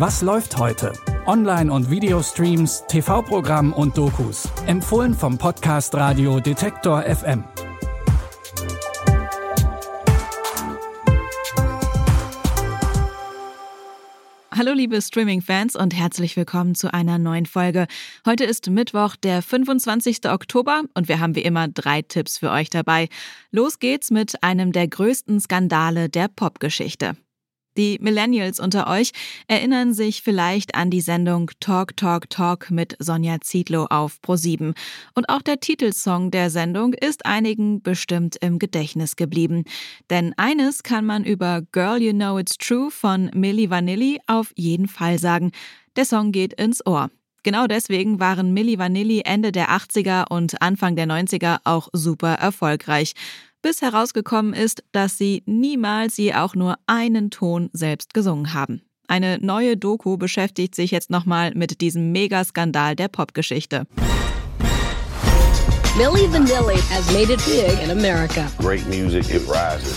[0.00, 0.94] Was läuft heute?
[1.26, 4.48] Online- und Videostreams, TV-Programm und Dokus.
[4.66, 7.44] Empfohlen vom Podcast Radio Detektor FM.
[14.50, 17.86] Hallo liebe Streaming-Fans und herzlich willkommen zu einer neuen Folge.
[18.24, 20.30] Heute ist Mittwoch, der 25.
[20.30, 23.10] Oktober und wir haben wie immer drei Tipps für euch dabei.
[23.50, 27.16] Los geht's mit einem der größten Skandale der Popgeschichte.
[27.76, 29.12] Die Millennials unter euch
[29.46, 34.74] erinnern sich vielleicht an die Sendung Talk Talk Talk mit Sonja Zietlow auf Pro7.
[35.14, 39.64] Und auch der Titelsong der Sendung ist einigen bestimmt im Gedächtnis geblieben.
[40.10, 44.88] Denn eines kann man über Girl You Know It's True von Milli Vanilli auf jeden
[44.88, 45.52] Fall sagen.
[45.94, 47.10] Der Song geht ins Ohr.
[47.42, 53.14] Genau deswegen waren Milli Vanilli Ende der 80er und Anfang der 90er auch super erfolgreich
[53.62, 58.82] bis herausgekommen ist, dass sie niemals je auch nur einen Ton selbst gesungen haben.
[59.08, 63.86] Eine neue Doku beschäftigt sich jetzt nochmal mit diesem Megaskandal der Popgeschichte.
[65.96, 68.46] Millie Vanilli has made it big in America.
[68.58, 69.96] Great music, it rises.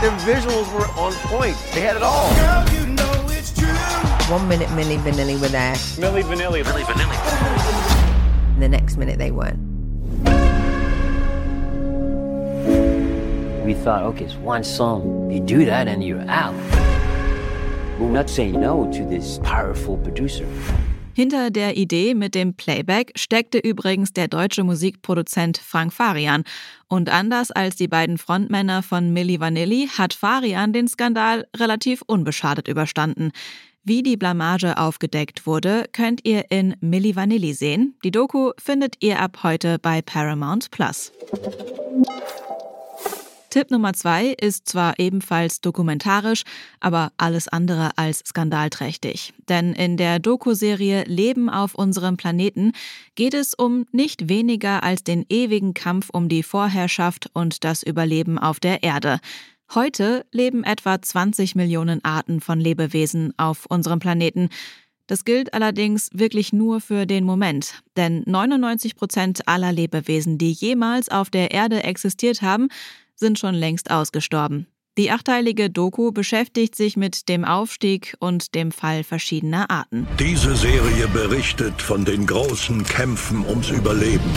[0.00, 1.56] Their visuals were on point.
[1.74, 2.32] They had it all.
[2.36, 3.74] Girl, you know it's true.
[4.32, 6.62] One minute Millie Vanilli were there, Millie Vanilli.
[6.64, 7.88] Millie Vanilli.
[8.54, 9.67] and the next minute they weren't.
[13.84, 15.30] Thought, okay, it's one song.
[15.30, 16.54] You do that and you're out.
[17.98, 20.46] We're not saying no to this powerful producer.
[21.14, 26.44] Hinter der Idee mit dem Playback steckte übrigens der deutsche Musikproduzent Frank Farian.
[26.86, 32.68] Und anders als die beiden Frontmänner von Milli Vanilli hat Farian den Skandal relativ unbeschadet
[32.68, 33.32] überstanden.
[33.82, 37.96] Wie die Blamage aufgedeckt wurde, könnt ihr in Milli Vanilli sehen.
[38.04, 41.10] Die Doku findet ihr ab heute bei Paramount Plus.
[43.50, 46.42] Tipp Nummer zwei ist zwar ebenfalls dokumentarisch,
[46.80, 49.32] aber alles andere als skandalträchtig.
[49.48, 52.72] Denn in der Doku-Serie Leben auf unserem Planeten
[53.14, 58.38] geht es um nicht weniger als den ewigen Kampf um die Vorherrschaft und das Überleben
[58.38, 59.18] auf der Erde.
[59.74, 64.50] Heute leben etwa 20 Millionen Arten von Lebewesen auf unserem Planeten.
[65.06, 71.08] Das gilt allerdings wirklich nur für den Moment, denn 99 Prozent aller Lebewesen, die jemals
[71.08, 72.68] auf der Erde existiert haben,
[73.18, 74.66] sind schon längst ausgestorben.
[74.96, 80.08] Die achteilige Doku beschäftigt sich mit dem Aufstieg und dem Fall verschiedener Arten.
[80.18, 84.28] Diese Serie berichtet von den großen Kämpfen ums Überleben.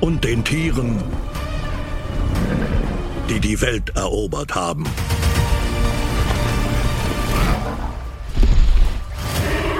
[0.00, 1.02] Und den Tieren,
[3.30, 4.84] die die Welt erobert haben.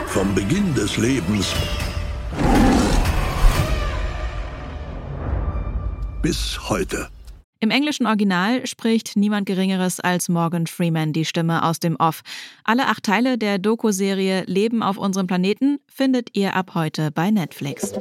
[0.06, 1.55] Vom Beginn des Lebens
[6.23, 7.09] bis heute.
[7.61, 12.23] Im englischen Original spricht niemand Geringeres als Morgan Freeman die Stimme aus dem Off.
[12.62, 17.93] Alle acht Teile der Doku-Serie Leben auf unserem Planeten findet ihr ab heute bei Netflix.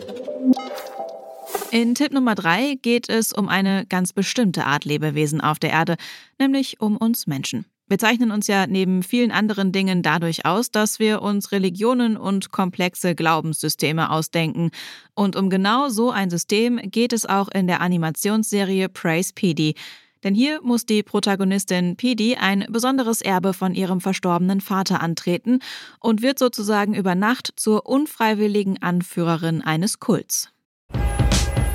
[1.71, 5.97] In Tipp Nummer drei geht es um eine ganz bestimmte Art Lebewesen auf der Erde,
[6.39, 7.65] nämlich um uns Menschen.
[7.89, 12.51] Wir zeichnen uns ja neben vielen anderen Dingen dadurch aus, dass wir uns Religionen und
[12.51, 14.71] komplexe Glaubenssysteme ausdenken.
[15.13, 19.75] Und um genau so ein System geht es auch in der Animationsserie Praise Petey.
[20.23, 25.59] Denn hier muss die Protagonistin Petey ein besonderes Erbe von ihrem verstorbenen Vater antreten
[25.99, 30.49] und wird sozusagen über Nacht zur unfreiwilligen Anführerin eines Kults.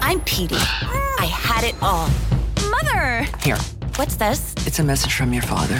[0.00, 0.56] I'm Petey.
[1.20, 2.08] I had it all.
[2.70, 3.24] Mother!
[3.42, 3.58] Here,
[3.96, 4.54] What's this?
[4.66, 5.78] it's a message from your father.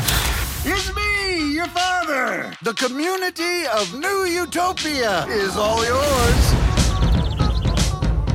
[0.64, 2.52] It's me, your father.
[2.62, 6.42] The community of New Utopia is all yours.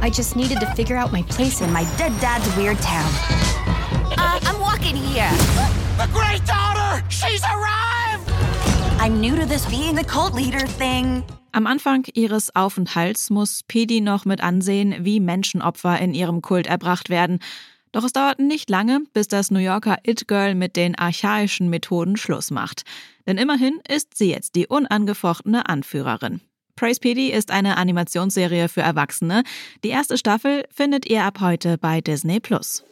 [0.02, 3.10] I just needed to figure out my place in my dead dad's weird town.
[4.18, 5.30] Uh, I'm walking here.
[5.98, 7.04] The great daughter!
[7.10, 8.30] She's arrived!
[9.00, 11.24] I'm new to this being the cult leader thing.
[11.54, 17.10] Am Anfang ihres Aufenthalts muss Pedi noch mit ansehen, wie Menschenopfer in ihrem Kult erbracht
[17.10, 17.40] werden.
[17.98, 22.52] Doch es dauert nicht lange, bis das New Yorker It-Girl mit den archaischen Methoden Schluss
[22.52, 22.84] macht.
[23.26, 26.42] Denn immerhin ist sie jetzt die unangefochtene Anführerin.
[26.76, 29.42] Praise Pedi ist eine Animationsserie für Erwachsene.
[29.84, 32.84] Die erste Staffel findet ihr ab heute bei Disney Plus.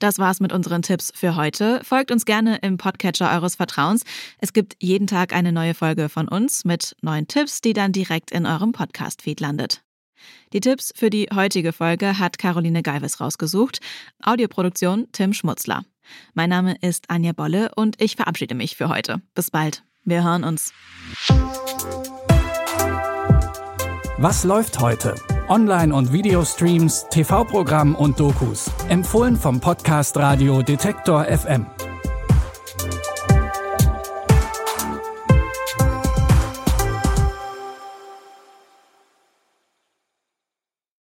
[0.00, 1.80] Das war's mit unseren Tipps für heute.
[1.84, 4.02] Folgt uns gerne im Podcatcher eures Vertrauens.
[4.38, 8.32] Es gibt jeden Tag eine neue Folge von uns mit neuen Tipps, die dann direkt
[8.32, 9.81] in eurem Podcast-Feed landet.
[10.52, 13.80] Die Tipps für die heutige Folge hat Caroline Geiwes rausgesucht.
[14.22, 15.84] Audioproduktion Tim Schmutzler.
[16.34, 19.22] Mein Name ist Anja Bolle und ich verabschiede mich für heute.
[19.34, 19.82] Bis bald.
[20.04, 20.72] Wir hören uns.
[24.18, 25.14] Was läuft heute?
[25.48, 28.70] Online- und Videostreams, TV-Programm und Dokus.
[28.88, 31.66] Empfohlen vom Podcast Radio Detektor FM.